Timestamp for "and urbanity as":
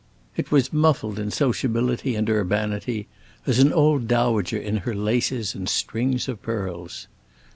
2.15-3.59